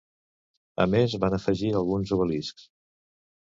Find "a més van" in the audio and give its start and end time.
0.85-1.37